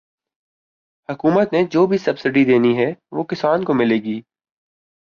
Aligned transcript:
حکومت 1.09 1.53
نے 1.53 1.63
جو 1.71 1.85
بھی 1.87 1.97
سبسڈی 1.97 2.45
دینی 2.45 2.77
ہے 2.77 2.93
وہ 3.11 3.23
کسان 3.23 3.63
کو 3.63 3.73
ملے 3.73 3.97
گی 4.03 4.19